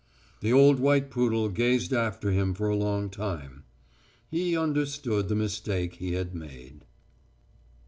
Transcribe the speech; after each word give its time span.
The 0.39 0.51
old 0.51 0.79
white 0.79 1.11
poodle 1.11 1.47
gazed 1.49 1.93
after 1.93 2.31
him 2.31 2.55
for 2.55 2.67
a 2.67 2.75
long 2.75 3.11
time. 3.11 3.65
He 4.31 4.57
understood 4.57 5.29
the 5.29 5.35
mistake 5.35 5.97
he 5.97 6.13
had 6.13 6.33
made. 6.33 6.85